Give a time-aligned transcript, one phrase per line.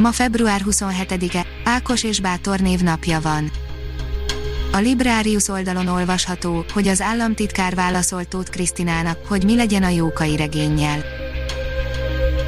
[0.00, 3.50] Ma február 27-e, Ákos és Bátor névnapja van.
[4.72, 10.36] A Librarius oldalon olvasható, hogy az államtitkár válaszolt Tóth Krisztinának, hogy mi legyen a Jókai
[10.36, 11.04] regénnyel.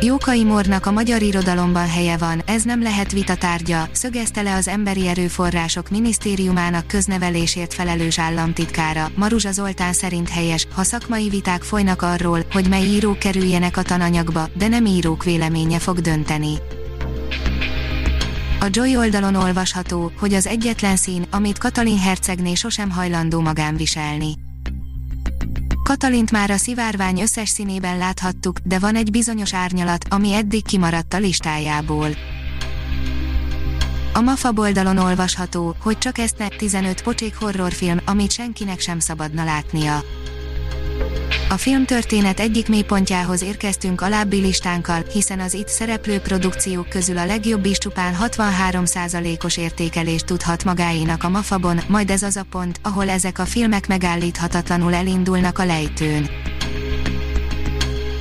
[0.00, 4.68] Jókai Mornak a magyar irodalomban helye van, ez nem lehet vita tárgya, szögezte le az
[4.68, 9.10] Emberi Erőforrások Minisztériumának köznevelésért felelős államtitkára.
[9.16, 14.48] Maruzsa Zoltán szerint helyes, ha szakmai viták folynak arról, hogy mely írók kerüljenek a tananyagba,
[14.54, 16.58] de nem írók véleménye fog dönteni.
[18.62, 24.34] A Joy oldalon olvasható, hogy az egyetlen szín, amit Katalin hercegné sosem hajlandó magán viselni.
[25.82, 31.14] Katalint már a szivárvány összes színében láthattuk, de van egy bizonyos árnyalat, ami eddig kimaradt
[31.14, 32.08] a listájából.
[34.12, 39.44] A MAFA oldalon olvasható, hogy csak ezt ne 15 pocsék horrorfilm, amit senkinek sem szabadna
[39.44, 40.02] látnia.
[41.52, 47.64] A filmtörténet egyik mélypontjához érkeztünk alábbi listánkkal, hiszen az itt szereplő produkciók közül a legjobb
[47.64, 53.38] is csupán 63%-os értékelést tudhat magáénak a Mafabon, majd ez az a pont, ahol ezek
[53.38, 56.30] a filmek megállíthatatlanul elindulnak a lejtőn.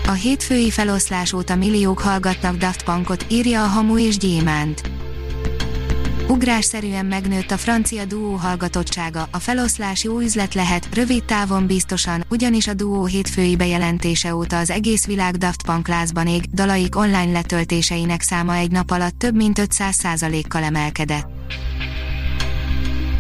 [0.08, 5.01] A hétfői feloszlás óta milliók hallgatnak Daft Punkot, írja a Hamu és Gyémánt
[6.28, 12.68] ugrásszerűen megnőtt a francia duó hallgatottsága, a feloszlás jó üzlet lehet, rövid távon biztosan, ugyanis
[12.68, 18.22] a duó hétfői bejelentése óta az egész világ Daft Punk lázban ég, dalaik online letöltéseinek
[18.22, 21.28] száma egy nap alatt több mint 500%-kal emelkedett.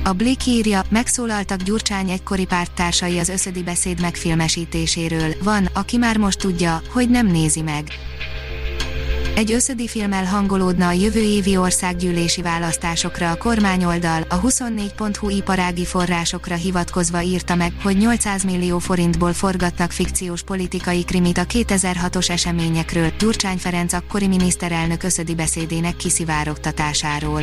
[0.04, 6.40] A Blick írja, megszólaltak Gyurcsány egykori párttársai az összödi beszéd megfilmesítéséről, van, aki már most
[6.40, 7.84] tudja, hogy nem nézi meg.
[9.36, 16.56] Egy összödi filmmel hangolódna a jövő évi országgyűlési választásokra a kormányoldal, a 24.hu iparági forrásokra
[16.56, 23.58] hivatkozva írta meg, hogy 800 millió forintból forgatnak fikciós politikai krimit a 2006-os eseményekről, Gyurcsány
[23.58, 27.42] Ferenc akkori miniszterelnök összödi beszédének kiszivárogtatásáról.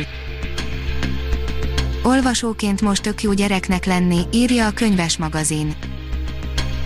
[2.03, 5.88] Olvasóként most tök jó gyereknek lenni, írja a könyves magazin.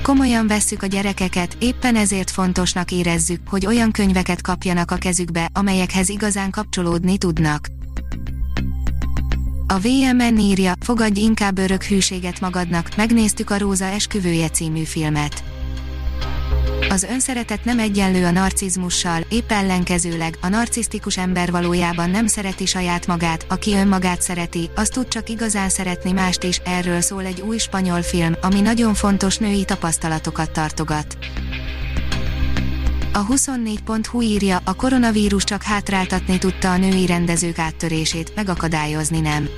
[0.04, 6.10] Komolyan vesszük a gyerekeket, éppen ezért fontosnak érezzük, hogy olyan könyveket kapjanak a kezükbe, amelyekhez
[6.10, 7.68] igazán kapcsolódni tudnak.
[9.68, 15.44] A VMN írja, fogadj inkább örök hűséget magadnak, megnéztük a Róza esküvője című filmet.
[16.94, 23.08] Az önszeretet nem egyenlő a narcizmussal, épp ellenkezőleg, a narcisztikus ember valójában nem szereti saját
[23.08, 27.58] magát, aki önmagát szereti, az tud csak igazán szeretni mást is, erről szól egy új
[27.58, 31.18] spanyol film, ami nagyon fontos női tapasztalatokat tartogat.
[33.14, 39.50] A 24.hu írja, a koronavírus csak hátráltatni tudta a női rendezők áttörését, megakadályozni nem.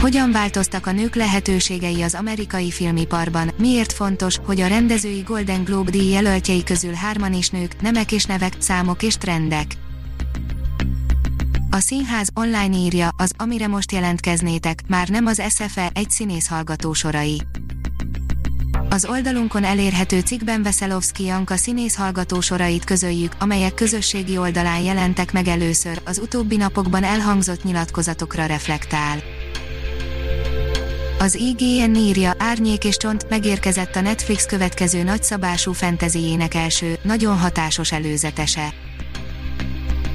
[0.00, 5.90] Hogyan változtak a nők lehetőségei az amerikai filmiparban, miért fontos, hogy a rendezői Golden Globe
[5.90, 9.66] díj jelöltjei közül hárman is nők, nemek és nevek, számok és trendek.
[11.70, 16.92] A színház online írja, az amire most jelentkeznétek, már nem az SFE egy színész hallgató
[16.92, 17.42] sorai.
[18.88, 25.48] Az oldalunkon elérhető cikkben Veszelovszki Janka színész hallgató sorait közöljük, amelyek közösségi oldalán jelentek meg
[25.48, 29.22] először, az utóbbi napokban elhangzott nyilatkozatokra reflektál.
[31.26, 37.92] Az IGN írja, Árnyék és Csont megérkezett a Netflix következő nagyszabású fentezijének első, nagyon hatásos
[37.92, 38.74] előzetese.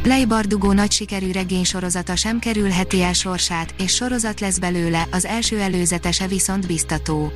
[0.04, 5.60] Lej Bardugó nagy sikerű regénysorozata sem kerülheti el sorsát, és sorozat lesz belőle, az első
[5.60, 7.32] előzetese viszont biztató.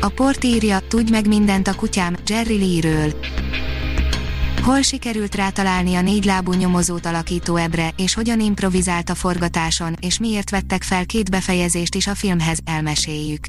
[0.00, 3.12] A port írja, tudj meg mindent a kutyám, Jerry Lee-ről.
[4.64, 10.50] Hol sikerült rátalálni a négylábú nyomozót alakító ebre, és hogyan improvizált a forgatáson, és miért
[10.50, 13.44] vettek fel két befejezést is a filmhez, elmeséljük.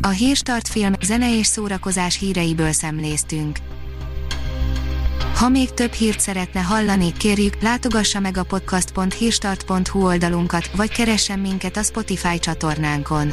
[0.00, 3.58] A Hírstart film, zene és szórakozás híreiből szemléztünk.
[5.34, 11.76] Ha még több hírt szeretne hallani, kérjük, látogassa meg a podcast.hírstart.hu oldalunkat, vagy keressen minket
[11.76, 13.32] a Spotify csatornánkon